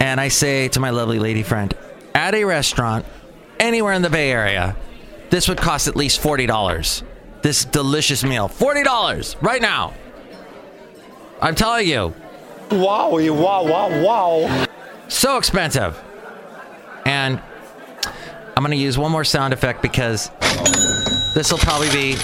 and 0.00 0.20
I 0.20 0.28
say 0.28 0.68
to 0.68 0.80
my 0.80 0.90
lovely 0.90 1.18
lady 1.18 1.42
friend, 1.42 1.74
at 2.14 2.34
a 2.34 2.44
restaurant 2.44 3.04
anywhere 3.60 3.92
in 3.92 4.02
the 4.02 4.10
Bay 4.10 4.30
Area, 4.30 4.76
this 5.30 5.48
would 5.48 5.58
cost 5.58 5.88
at 5.88 5.96
least 5.96 6.20
$40. 6.20 7.02
This 7.42 7.64
delicious 7.64 8.24
meal. 8.24 8.48
$40 8.48 9.42
right 9.42 9.60
now. 9.60 9.94
I'm 11.40 11.54
telling 11.54 11.86
you. 11.86 12.14
Wow! 12.70 13.10
wow, 13.10 13.64
wow, 13.64 14.02
wow. 14.02 14.66
So 15.08 15.36
expensive. 15.36 16.02
And 17.04 17.40
I'm 18.56 18.62
going 18.62 18.70
to 18.70 18.76
use 18.76 18.98
one 18.98 19.12
more 19.12 19.24
sound 19.24 19.52
effect 19.52 19.82
because 19.82 20.30
this 21.34 21.52
will 21.52 21.58
probably 21.58 21.90
be 21.90 22.16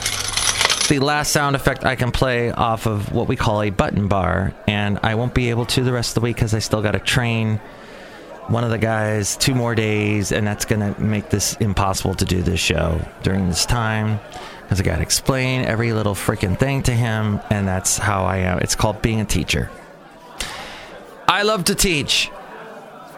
the 0.88 0.98
last 0.98 1.32
sound 1.32 1.56
effect 1.56 1.84
I 1.84 1.96
can 1.96 2.12
play 2.12 2.50
off 2.50 2.86
of 2.86 3.12
what 3.12 3.28
we 3.28 3.36
call 3.36 3.62
a 3.62 3.70
button 3.70 4.08
bar. 4.08 4.54
And 4.66 4.98
I 5.02 5.14
won't 5.14 5.34
be 5.34 5.50
able 5.50 5.66
to 5.66 5.82
the 5.82 5.92
rest 5.92 6.10
of 6.10 6.14
the 6.16 6.20
week 6.20 6.36
because 6.36 6.54
I 6.54 6.58
still 6.58 6.82
got 6.82 6.92
to 6.92 6.98
train 6.98 7.58
one 8.48 8.64
of 8.64 8.70
the 8.70 8.78
guys 8.78 9.36
two 9.36 9.54
more 9.54 9.74
days. 9.74 10.32
And 10.32 10.46
that's 10.46 10.64
to 10.64 11.00
make 11.00 11.30
this 11.30 11.54
impossible 11.56 12.14
to 12.16 12.24
do 12.24 12.42
this 12.42 12.60
show 12.60 13.00
during 13.22 13.48
this 13.48 13.64
time 13.64 14.20
because 14.62 14.80
I 14.80 14.84
got 14.84 14.96
to 14.96 15.02
explain 15.02 15.64
every 15.64 15.92
little 15.92 16.14
freaking 16.14 16.58
thing 16.58 16.82
to 16.84 16.92
him. 16.92 17.40
And 17.50 17.66
that's 17.66 17.98
how 17.98 18.24
I 18.24 18.38
am. 18.38 18.58
It's 18.58 18.74
called 18.74 19.02
being 19.02 19.20
a 19.20 19.24
teacher. 19.24 19.70
I 21.28 21.42
love 21.42 21.64
to 21.64 21.74
teach. 21.74 22.30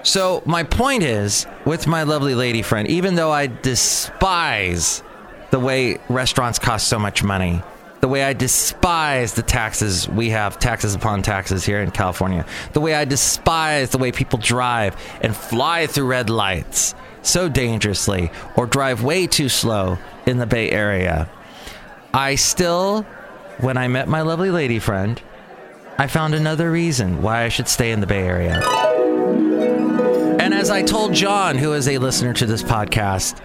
So 0.05 0.43
my 0.45 0.63
point 0.63 1.03
is, 1.03 1.47
with 1.65 1.87
my 1.87 2.03
lovely 2.03 2.35
lady 2.35 2.61
friend, 2.61 2.87
even 2.89 3.15
though 3.15 3.33
I 3.33 3.47
despise 3.47 5.03
the 5.51 5.59
way 5.59 5.99
restaurants 6.11 6.59
cost 6.59 6.89
so 6.89 6.99
much 6.99 7.25
money, 7.25 7.63
the 8.03 8.09
way 8.09 8.23
I 8.23 8.35
despise 8.35 9.33
the 9.33 9.43
taxes 9.43 10.07
we 10.07 10.29
have, 10.29 10.59
taxes 10.59 10.95
upon 10.95 11.23
taxes 11.23 11.65
here 11.65 11.81
in 11.81 11.91
California, 11.91 12.45
the 12.75 12.81
way 12.83 12.95
I 12.95 13.07
despise 13.07 13.91
the 13.91 13.99
way 13.99 14.13
people 14.13 14.39
drive 14.39 14.95
and 15.23 15.35
fly 15.35 15.87
through 15.87 16.09
red 16.09 16.29
lights 16.29 16.95
so 17.23 17.49
dangerously 17.49 18.31
or 18.59 18.67
drive 18.67 19.03
way 19.03 19.27
too 19.27 19.49
slow 19.49 19.97
in 20.27 20.37
the 20.37 20.47
Bay 20.47 20.71
Area, 20.71 21.31
I 22.13 22.35
still, 22.35 23.05
when 23.59 23.79
I 23.79 23.89
met 23.89 24.07
my 24.07 24.21
lovely 24.21 24.51
lady 24.51 24.79
friend, 24.79 25.19
I 25.97 26.09
found 26.09 26.35
another 26.35 26.71
reason 26.71 27.23
why 27.23 27.45
I 27.45 27.49
should 27.49 27.69
stay 27.69 27.91
in 27.91 28.01
the 28.01 28.07
Bay 28.07 28.27
Area. 28.27 28.94
As 30.65 30.71
I 30.71 30.81
told 30.83 31.13
John, 31.13 31.59
who 31.59 31.75
is 31.75 31.87
a 31.89 31.99
listener 31.99 32.33
to 32.33 32.47
this 32.47 32.63
podcast, 32.63 33.39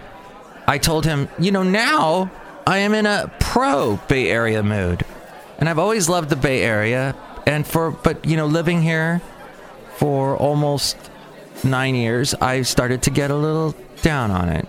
I 0.66 0.78
told 0.78 1.04
him, 1.04 1.28
you 1.38 1.52
know, 1.52 1.62
now 1.62 2.30
I 2.66 2.78
am 2.78 2.94
in 2.94 3.04
a 3.04 3.30
pro 3.38 3.98
Bay 4.08 4.30
Area 4.30 4.62
mood. 4.62 5.04
And 5.58 5.68
I've 5.68 5.78
always 5.78 6.08
loved 6.08 6.30
the 6.30 6.36
Bay 6.36 6.62
Area. 6.62 7.14
And 7.46 7.66
for, 7.66 7.90
but, 7.90 8.24
you 8.24 8.38
know, 8.38 8.46
living 8.46 8.80
here 8.80 9.20
for 9.96 10.34
almost 10.34 10.96
nine 11.62 11.94
years, 11.94 12.32
I 12.36 12.62
started 12.62 13.02
to 13.02 13.10
get 13.10 13.30
a 13.30 13.36
little 13.36 13.74
down 14.00 14.30
on 14.30 14.48
it. 14.48 14.66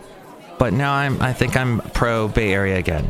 But 0.59 0.73
now 0.73 0.91
I'm, 0.91 1.21
I 1.21 1.31
think 1.31 1.55
I'm 1.55 1.79
pro 1.93 2.27
Bay 2.27 2.51
Area 2.51 2.77
again. 2.77 3.09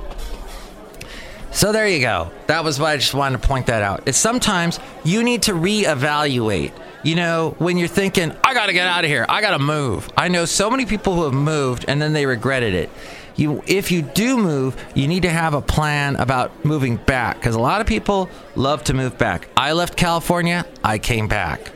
So 1.50 1.72
there 1.72 1.88
you 1.88 2.00
go. 2.00 2.30
That 2.46 2.64
was 2.64 2.80
why 2.80 2.92
I 2.92 2.98
just 2.98 3.16
wanted 3.16 3.42
to 3.42 3.48
point 3.48 3.66
that 3.66 3.82
out. 3.82 4.04
It's 4.06 4.20
sometimes 4.20 4.80
you 5.04 5.24
need 5.24 5.42
to 5.44 5.54
reevaluate. 5.54 6.74
You 7.04 7.16
know, 7.16 7.56
when 7.58 7.78
you're 7.78 7.88
thinking, 7.88 8.36
I 8.44 8.54
got 8.54 8.68
to 8.68 8.74
get 8.74 8.88
out 8.88 9.04
of 9.04 9.10
here, 9.10 9.26
I 9.28 9.42
got 9.42 9.52
to 9.52 9.60
move. 9.60 10.10
I 10.16 10.28
know 10.28 10.46
so 10.46 10.70
many 10.70 10.86
people 10.86 11.16
who 11.16 11.24
have 11.24 11.34
moved 11.34 11.86
and 11.88 12.02
then 12.02 12.14
they 12.14 12.26
regretted 12.26 12.74
it. 12.74 12.90
You, 13.36 13.64
if 13.66 13.92
you 13.92 14.02
do 14.02 14.38
move, 14.38 14.76
you 14.94 15.08
need 15.08 15.24
to 15.24 15.30
have 15.30 15.54
a 15.54 15.62
plan 15.62 16.16
about 16.18 16.66
moving 16.66 16.98
back 16.98 17.38
because 17.38 17.56
a 17.56 17.60
lot 17.60 17.82
of 17.82 17.88
people 17.88 18.30
love 18.56 18.84
to 18.86 18.94
move 18.94 19.18
back. 19.18 19.48
I 19.58 19.72
left 19.72 19.96
California, 19.96 20.66
I 20.84 21.00
came 21.00 21.28
back. 21.28 21.72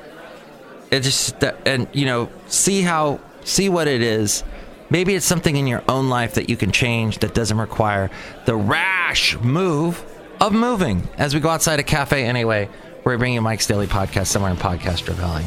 It 0.91 0.99
just 1.01 1.43
and 1.65 1.87
you 1.93 2.05
know, 2.05 2.29
see 2.47 2.81
how 2.81 3.19
see 3.43 3.69
what 3.69 3.87
it 3.87 4.01
is 4.01 4.43
Maybe 4.89 5.15
it's 5.15 5.25
something 5.25 5.55
in 5.55 5.65
your 5.65 5.83
own 5.89 6.09
life 6.09 6.35
that 6.35 6.49
you 6.49 6.57
can 6.57 6.71
change 6.71 7.19
that 7.19 7.33
doesn't 7.33 7.57
require 7.57 8.09
the 8.45 8.55
rash 8.55 9.37
move 9.39 10.03
of 10.39 10.53
moving. 10.53 11.07
As 11.17 11.33
we 11.33 11.39
go 11.39 11.49
outside 11.49 11.79
a 11.79 11.83
cafe 11.83 12.23
anyway, 12.25 12.69
we're 13.05 13.17
bringing 13.17 13.41
Mike's 13.43 13.67
Daily 13.67 13.87
Podcast 13.87 14.27
somewhere 14.27 14.51
in 14.51 14.57
Podcaster 14.57 15.13
Valley. 15.13 15.45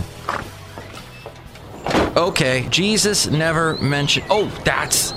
Okay, 2.17 2.67
Jesus 2.71 3.27
never 3.27 3.77
mentioned. 3.77 4.27
Oh, 4.31 4.47
that's. 4.65 5.13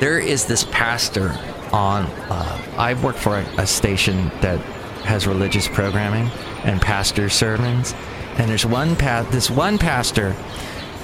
There 0.00 0.18
is 0.18 0.44
this 0.44 0.64
pastor 0.70 1.30
on. 1.72 2.04
Uh, 2.28 2.74
I 2.76 2.94
work 2.94 3.16
for 3.16 3.38
a, 3.38 3.44
a 3.58 3.66
station 3.66 4.28
that 4.40 4.60
has 5.04 5.26
religious 5.26 5.68
programming 5.68 6.30
and 6.64 6.80
pastor 6.80 7.28
sermons, 7.28 7.94
and 8.36 8.50
there's 8.50 8.66
one 8.66 8.96
pa- 8.96 9.26
this 9.30 9.50
one 9.50 9.78
pastor 9.78 10.36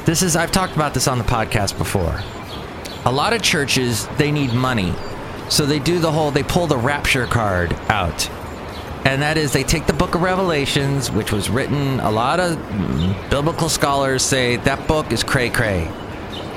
this 0.09 0.23
is 0.23 0.37
I've 0.37 0.53
talked 0.53 0.75
about 0.75 0.95
this 0.95 1.07
on 1.07 1.19
the 1.19 1.25
podcast 1.25 1.77
before. 1.77 2.19
A 3.05 3.13
lot 3.13 3.35
of 3.35 3.43
churches 3.43 4.09
they 4.17 4.31
need 4.31 4.55
money. 4.55 4.95
So 5.51 5.67
they 5.67 5.79
do 5.79 5.99
the 5.99 6.11
whole 6.11 6.31
they 6.31 6.43
pull 6.43 6.67
the 6.67 6.79
rapture 6.79 7.27
card 7.27 7.75
out. 7.91 8.27
And 9.05 9.23
that 9.23 9.39
is 9.39 9.53
they 9.53 9.63
take 9.63 9.87
the 9.87 9.93
book 9.93 10.15
of 10.15 10.23
Revelations, 10.23 11.11
which 11.11 11.33
was 11.33 11.49
written 11.49 12.01
a 12.01 12.11
lot 12.11 12.41
of 12.41 12.59
biblical 13.31 13.69
scholars 13.69 14.23
say 14.23 14.57
that 14.57 14.87
book 14.87 15.13
is 15.13 15.23
cray 15.23 15.51
cray. 15.51 15.91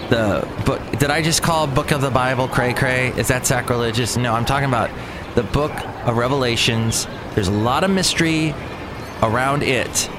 The 0.09 0.47
book 0.65 0.81
did 0.99 1.09
I 1.09 1.21
just 1.21 1.41
call 1.41 1.67
book 1.67 1.91
of 1.91 2.01
the 2.01 2.11
Bible 2.11 2.47
cray 2.47 2.73
cray? 2.73 3.09
Is 3.09 3.29
that 3.29 3.45
sacrilegious? 3.45 4.17
No, 4.17 4.33
I'm 4.33 4.45
talking 4.45 4.67
about 4.67 4.89
the 5.35 5.43
book 5.43 5.71
of 6.05 6.17
Revelations. 6.17 7.07
There's 7.35 7.47
a 7.47 7.51
lot 7.51 7.83
of 7.83 7.91
mystery 7.91 8.53
around 9.21 9.63
it 9.63 10.09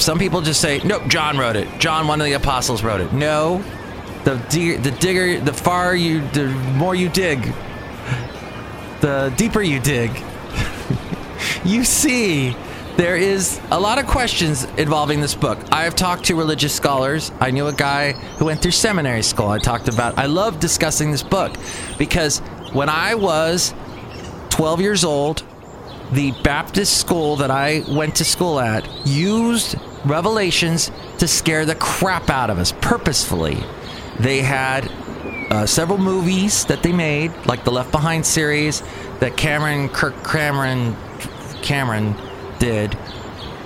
some 0.00 0.18
people 0.18 0.40
just 0.40 0.60
say, 0.60 0.80
nope, 0.82 1.02
John 1.08 1.36
wrote 1.36 1.56
it. 1.56 1.68
John, 1.78 2.08
one 2.08 2.20
of 2.20 2.26
the 2.26 2.32
apostles, 2.32 2.82
wrote 2.82 3.00
it. 3.00 3.12
No, 3.12 3.62
the 4.24 4.36
dig- 4.48 4.82
the 4.82 4.90
digger, 4.92 5.40
the 5.40 5.52
far 5.52 5.94
you, 5.94 6.26
the 6.28 6.46
more 6.46 6.94
you 6.94 7.08
dig, 7.10 7.52
the 9.00 9.32
deeper 9.36 9.62
you 9.62 9.78
dig, 9.78 10.10
you 11.64 11.84
see 11.84 12.56
there 12.96 13.16
is 13.16 13.60
a 13.70 13.80
lot 13.80 13.98
of 13.98 14.06
questions 14.06 14.64
involving 14.76 15.20
this 15.20 15.34
book. 15.34 15.58
I 15.72 15.84
have 15.84 15.96
talked 15.96 16.24
to 16.24 16.34
religious 16.34 16.74
scholars. 16.74 17.32
I 17.40 17.50
knew 17.50 17.66
a 17.66 17.72
guy 17.72 18.12
who 18.12 18.46
went 18.46 18.60
through 18.60 18.72
seminary 18.72 19.22
school. 19.22 19.48
I 19.48 19.58
talked 19.58 19.88
about. 19.88 20.18
I 20.18 20.26
love 20.26 20.60
discussing 20.60 21.10
this 21.10 21.22
book 21.22 21.56
because 21.98 22.40
when 22.72 22.88
I 22.88 23.14
was 23.14 23.74
12 24.50 24.80
years 24.80 25.04
old, 25.04 25.42
the 26.12 26.32
Baptist 26.42 26.98
school 26.98 27.36
that 27.36 27.50
I 27.50 27.84
went 27.88 28.16
to 28.16 28.24
school 28.24 28.60
at 28.60 28.86
used 29.06 29.76
Revelations 30.04 30.90
to 31.18 31.28
scare 31.28 31.64
the 31.66 31.74
crap 31.76 32.30
out 32.30 32.50
of 32.50 32.58
us 32.58 32.72
purposefully. 32.80 33.58
They 34.18 34.40
had 34.40 34.90
uh, 35.50 35.66
several 35.66 35.98
movies 35.98 36.64
that 36.66 36.82
they 36.82 36.92
made, 36.92 37.32
like 37.46 37.64
the 37.64 37.70
Left 37.70 37.92
Behind 37.92 38.24
series 38.24 38.82
that 39.20 39.36
Cameron 39.36 39.88
Kirk 39.88 40.24
Cameron 40.24 40.96
Cameron 41.62 42.14
did. 42.58 42.96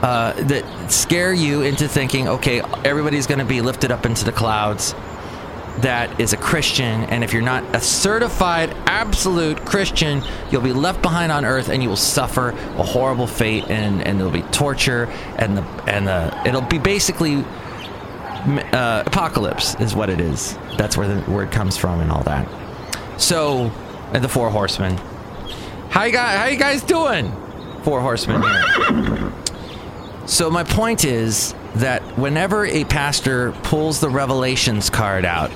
Uh, 0.02 0.34
that 0.34 0.90
scare 0.90 1.32
you 1.32 1.62
into 1.62 1.88
thinking, 1.88 2.28
okay, 2.28 2.60
everybody's 2.84 3.26
going 3.26 3.38
to 3.38 3.44
be 3.44 3.62
lifted 3.62 3.90
up 3.90 4.04
into 4.04 4.24
the 4.24 4.32
clouds 4.32 4.94
that 5.78 6.20
is 6.20 6.32
a 6.32 6.36
Christian, 6.36 7.02
and 7.04 7.24
if 7.24 7.32
you're 7.32 7.42
not 7.42 7.64
a 7.74 7.80
certified 7.80 8.74
absolute 8.86 9.64
Christian, 9.64 10.22
you'll 10.50 10.62
be 10.62 10.72
left 10.72 11.02
behind 11.02 11.32
on 11.32 11.44
earth 11.44 11.68
and 11.68 11.82
you 11.82 11.88
will 11.88 11.96
suffer 11.96 12.50
a 12.50 12.82
horrible 12.82 13.26
fate 13.26 13.64
and, 13.68 14.02
and 14.02 14.18
there'll 14.18 14.32
be 14.32 14.42
torture 14.42 15.04
and 15.36 15.58
the 15.58 15.62
and 15.88 16.06
the 16.06 16.42
it'll 16.46 16.60
be 16.60 16.78
basically 16.78 17.44
uh, 18.72 19.02
apocalypse 19.06 19.74
is 19.80 19.94
what 19.94 20.10
it 20.10 20.20
is. 20.20 20.56
That's 20.76 20.96
where 20.96 21.08
the 21.08 21.30
word 21.30 21.50
comes 21.50 21.76
from 21.76 22.00
and 22.00 22.10
all 22.10 22.22
that. 22.22 22.48
So, 23.20 23.72
and 24.12 24.22
the 24.22 24.28
four 24.28 24.50
horsemen. 24.50 24.96
How 25.90 26.04
you 26.04 26.12
guys 26.12 26.38
how 26.38 26.46
you 26.46 26.58
guys 26.58 26.82
doing? 26.82 27.32
Four 27.84 28.00
horsemen 28.00 28.42
here. 28.42 29.32
So 30.26 30.50
my 30.50 30.64
point 30.64 31.04
is 31.04 31.54
that 31.76 32.02
whenever 32.18 32.64
a 32.64 32.84
pastor 32.84 33.52
pulls 33.62 34.00
the 34.00 34.08
revelations 34.08 34.88
card 34.88 35.26
out, 35.26 35.50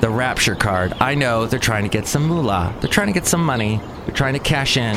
the 0.00 0.10
rapture 0.10 0.56
card, 0.56 0.92
I 0.98 1.14
know 1.14 1.46
they're 1.46 1.60
trying 1.60 1.84
to 1.84 1.88
get 1.88 2.08
some 2.08 2.26
moolah. 2.26 2.74
They're 2.80 2.90
trying 2.90 3.06
to 3.06 3.12
get 3.12 3.26
some 3.26 3.44
money. 3.44 3.80
They're 4.04 4.14
trying 4.14 4.32
to 4.32 4.40
cash 4.40 4.76
in. 4.76 4.96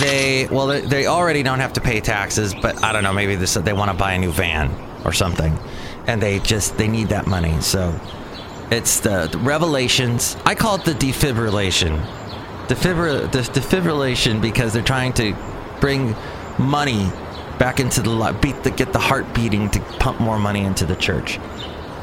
They 0.00 0.48
well, 0.50 0.68
they, 0.68 1.06
already 1.06 1.42
don't 1.42 1.60
have 1.60 1.74
to 1.74 1.82
pay 1.82 2.00
taxes, 2.00 2.54
but 2.54 2.82
I 2.82 2.94
don't 2.94 3.02
know. 3.02 3.12
Maybe 3.12 3.36
they 3.36 3.72
want 3.74 3.90
to 3.90 3.96
buy 3.96 4.14
a 4.14 4.18
new 4.18 4.32
van 4.32 4.70
or 5.04 5.12
something, 5.12 5.56
and 6.06 6.22
they 6.22 6.38
just 6.38 6.78
they 6.78 6.88
need 6.88 7.08
that 7.08 7.26
money. 7.26 7.60
So 7.60 7.94
it's 8.70 9.00
the, 9.00 9.28
the 9.30 9.38
revelations. 9.38 10.36
I 10.46 10.54
call 10.54 10.76
it 10.76 10.84
the 10.84 10.92
defibrillation. 10.92 12.02
Defibr- 12.68 13.30
the 13.30 13.40
defibrillation 13.40 14.40
because 14.40 14.72
they're 14.72 14.82
trying 14.82 15.12
to 15.14 15.36
bring 15.80 16.14
money 16.58 17.10
back 17.58 17.80
into 17.80 18.02
the 18.02 18.10
li- 18.10 18.36
beat 18.40 18.62
the 18.62 18.70
get 18.70 18.92
the 18.92 18.98
heart 18.98 19.34
beating 19.34 19.70
to 19.70 19.80
pump 19.98 20.20
more 20.20 20.38
money 20.38 20.64
into 20.64 20.84
the 20.86 20.96
church. 20.96 21.38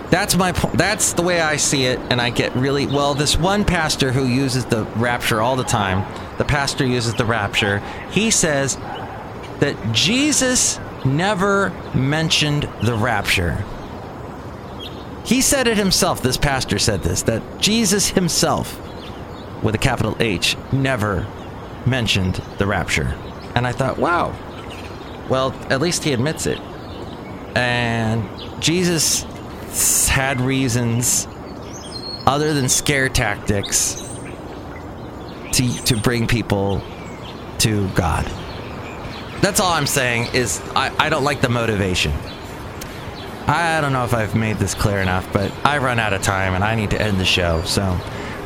That's 0.10 0.36
my 0.36 0.52
point. 0.52 0.78
That's 0.78 1.14
the 1.14 1.22
way 1.22 1.40
I 1.40 1.56
see 1.56 1.86
it, 1.86 1.98
and 2.10 2.22
I 2.22 2.32
get 2.32 2.54
really 2.56 2.86
well. 2.86 3.14
This 3.14 3.38
one 3.38 3.64
pastor 3.64 4.12
who 4.12 4.26
uses 4.26 4.66
the 4.66 4.84
rapture 4.98 5.42
all 5.42 5.56
the 5.56 5.64
time, 5.64 6.06
the 6.38 6.44
pastor 6.44 6.86
uses 6.86 7.14
the 7.16 7.26
rapture. 7.26 7.80
He 8.12 8.30
says 8.30 8.76
that 9.62 9.78
Jesus 9.94 10.80
never 11.06 11.70
mentioned 11.96 12.68
the 12.84 12.96
rapture. 12.96 13.64
He 15.24 15.42
said 15.42 15.68
it 15.68 15.78
himself. 15.78 16.22
This 16.22 16.38
pastor 16.38 16.78
said 16.78 17.04
this 17.04 17.22
that 17.24 17.42
Jesus 17.60 18.10
himself, 18.10 18.78
with 19.62 19.76
a 19.76 19.78
capital 19.78 20.16
H, 20.20 20.58
never 20.72 21.28
mentioned 21.86 22.36
the 22.58 22.66
rapture. 22.66 23.16
And 23.56 23.68
I 23.68 23.72
thought, 23.72 23.98
wow. 23.98 24.36
Well, 25.30 25.54
at 25.70 25.82
least 25.82 26.04
he 26.04 26.14
admits 26.14 26.46
it. 26.46 26.60
And 27.56 28.30
Jesus 28.62 29.24
had 30.08 30.42
reasons 30.42 31.28
other 32.26 32.54
than 32.54 32.70
scare 32.70 33.10
tactics 33.10 33.96
to, 35.54 35.84
to 35.86 35.98
bring 35.98 36.28
people 36.28 36.82
to 37.60 37.90
God. 37.90 38.26
That's 39.42 39.60
all 39.60 39.72
I'm 39.72 39.88
saying 39.88 40.34
is 40.34 40.62
I, 40.76 40.94
I 40.98 41.10
don't 41.10 41.24
like 41.24 41.42
the 41.42 41.50
motivation. 41.50 42.14
I 43.48 43.82
don't 43.82 43.92
know 43.92 44.06
if 44.06 44.14
I've 44.14 44.36
made 44.36 44.58
this 44.58 44.76
clear 44.76 45.00
enough, 45.00 45.32
but 45.34 45.52
I 45.66 45.80
run 45.80 46.00
out 46.00 46.14
of 46.14 46.22
time 46.22 46.54
and 46.54 46.64
I 46.64 46.76
need 46.76 46.92
to 46.92 47.02
end 47.02 47.20
the 47.20 47.26
show. 47.26 47.64
So 47.64 47.82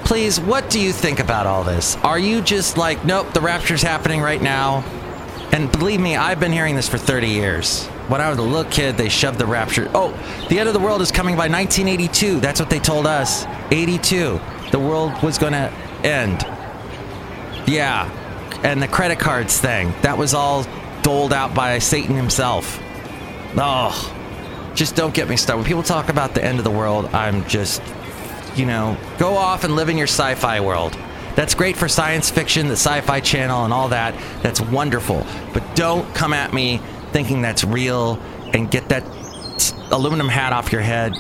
please, 0.06 0.40
what 0.40 0.70
do 0.70 0.80
you 0.80 0.94
think 0.94 1.20
about 1.20 1.48
all 1.48 1.64
this? 1.64 1.98
Are 1.98 2.20
you 2.20 2.42
just 2.42 2.78
like, 2.78 3.04
nope, 3.04 3.34
the 3.34 3.42
rapture's 3.42 3.82
happening 3.82 4.22
right 4.22 4.42
now? 4.42 4.84
And 5.52 5.72
believe 5.72 6.00
me, 6.00 6.16
I've 6.16 6.40
been 6.40 6.52
hearing 6.52 6.76
this 6.76 6.88
for 6.88 6.98
30 6.98 7.28
years. 7.28 7.88
When 8.08 8.22
I 8.22 8.30
was 8.30 8.38
a 8.38 8.44
little 8.44 8.70
kid, 8.70 8.98
they 8.98 9.10
shoved 9.10 9.40
the 9.40 9.46
rapture. 9.46 9.90
Oh, 9.96 10.12
the 10.50 10.60
end 10.60 10.68
of 10.68 10.74
the 10.74 10.80
world 10.80 11.02
is 11.02 11.12
coming 11.12 11.36
by 11.36 11.48
1982. 11.48 12.40
That's 12.40 12.60
what 12.60 12.70
they 12.70 12.80
told 12.80 13.08
us. 13.08 13.46
82. 13.72 14.40
The 14.72 14.80
world 14.80 15.22
was 15.24 15.38
going 15.38 15.54
to 15.54 15.72
end. 16.04 16.44
Yeah. 17.68 18.10
And 18.64 18.82
the 18.82 18.88
credit 18.88 19.18
cards 19.18 19.60
thing. 19.60 19.94
That 20.02 20.18
was 20.18 20.34
all 20.34 20.66
doled 21.02 21.34
out 21.34 21.56
by 21.56 21.80
Satan 21.80 22.16
himself. 22.16 22.80
Oh, 23.58 24.14
just 24.76 24.96
don't 24.96 25.14
get 25.14 25.28
me 25.28 25.38
started. 25.38 25.62
When 25.62 25.68
people 25.68 25.84
talk 25.84 26.10
about 26.10 26.36
the 26.36 26.44
end 26.44 26.60
of 26.60 26.64
the 26.64 26.72
world, 26.72 27.06
I'm 27.08 27.48
just, 27.48 27.82
you 28.58 28.66
know, 28.66 28.98
go 29.18 29.36
off 29.36 29.64
and 29.64 29.76
live 29.76 29.90
in 29.90 29.98
your 29.98 30.08
sci 30.08 30.36
fi 30.36 30.60
world. 30.60 30.98
That's 31.36 31.54
great 31.54 31.76
for 31.76 31.90
science 31.90 32.30
fiction, 32.30 32.68
the 32.68 32.74
sci 32.74 33.02
fi 33.02 33.20
channel, 33.20 33.66
and 33.66 33.74
all 33.74 33.90
that. 33.90 34.16
That's 34.42 34.62
wonderful. 34.62 35.26
But 35.54 35.76
don't 35.76 36.14
come 36.16 36.34
at 36.34 36.54
me 36.54 36.80
thinking 37.12 37.42
that's 37.42 37.64
real 37.64 38.22
and 38.54 38.72
get 38.72 38.90
that 38.90 39.04
aluminum 39.92 40.30
hat 40.30 40.54
off 40.54 40.72
your 40.72 40.82
head. 40.82 41.14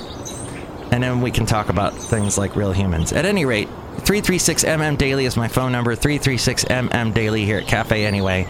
And 0.91 1.03
then 1.03 1.21
we 1.21 1.31
can 1.31 1.45
talk 1.45 1.69
about 1.69 1.93
things 1.93 2.37
like 2.37 2.55
real 2.55 2.71
humans. 2.71 3.11
At 3.11 3.25
any 3.25 3.43
rate, 3.43 3.67
336MM 3.97 4.97
Daily 4.97 5.25
is 5.25 5.35
my 5.35 5.47
phone 5.47 5.71
number. 5.71 5.95
336MM 5.95 7.13
Daily 7.13 7.43
here 7.43 7.57
at 7.57 7.67
Cafe 7.67 8.05
Anyway. 8.05 8.47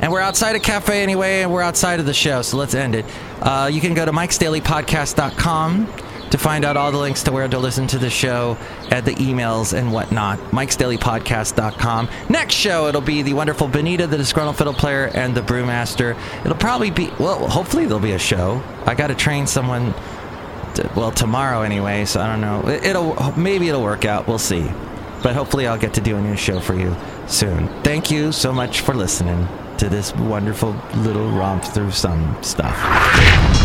And 0.00 0.10
we're 0.10 0.20
outside 0.20 0.56
of 0.56 0.62
Cafe 0.62 1.02
Anyway, 1.02 1.42
and 1.42 1.52
we're 1.52 1.62
outside 1.62 2.00
of 2.00 2.06
the 2.06 2.14
show, 2.14 2.42
so 2.42 2.56
let's 2.56 2.74
end 2.74 2.94
it. 2.94 3.04
Uh, 3.40 3.70
you 3.72 3.80
can 3.80 3.94
go 3.94 4.04
to 4.04 4.12
Mike's 4.12 4.38
Daily 4.38 4.60
mikesdailypodcast.com 4.60 6.03
to 6.34 6.38
find 6.38 6.64
out 6.64 6.76
all 6.76 6.90
the 6.90 6.98
links 6.98 7.22
to 7.22 7.30
where 7.30 7.46
to 7.46 7.60
listen 7.60 7.86
to 7.86 7.96
the 7.96 8.10
show 8.10 8.58
and 8.90 9.06
the 9.06 9.14
emails 9.14 9.72
and 9.72 9.92
whatnot. 9.92 10.36
mikesdailypodcast.com. 10.50 12.08
Next 12.28 12.56
show, 12.56 12.88
it'll 12.88 13.00
be 13.00 13.22
the 13.22 13.34
wonderful 13.34 13.68
Benita, 13.68 14.08
the 14.08 14.16
disgruntled 14.16 14.58
fiddle 14.58 14.74
player, 14.74 15.12
and 15.14 15.32
the 15.32 15.42
brewmaster. 15.42 16.18
It'll 16.40 16.56
probably 16.56 16.90
be, 16.90 17.08
well, 17.20 17.46
hopefully 17.46 17.84
there'll 17.84 18.00
be 18.00 18.14
a 18.14 18.18
show. 18.18 18.60
I 18.84 18.96
got 18.96 19.08
to 19.08 19.14
train 19.14 19.46
someone, 19.46 19.94
to, 20.74 20.90
well, 20.96 21.12
tomorrow 21.12 21.62
anyway, 21.62 22.04
so 22.04 22.20
I 22.20 22.26
don't 22.26 22.40
know. 22.40 22.68
It'll, 22.68 23.14
maybe 23.38 23.68
it'll 23.68 23.84
work 23.84 24.04
out. 24.04 24.26
We'll 24.26 24.40
see. 24.40 24.68
But 25.22 25.36
hopefully 25.36 25.68
I'll 25.68 25.78
get 25.78 25.94
to 25.94 26.00
do 26.00 26.16
a 26.16 26.20
new 26.20 26.36
show 26.36 26.58
for 26.58 26.74
you 26.74 26.96
soon. 27.28 27.68
Thank 27.84 28.10
you 28.10 28.32
so 28.32 28.52
much 28.52 28.80
for 28.80 28.92
listening 28.92 29.46
to 29.78 29.88
this 29.88 30.12
wonderful 30.16 30.74
little 30.96 31.30
romp 31.30 31.62
through 31.62 31.92
some 31.92 32.36
stuff. 32.42 33.53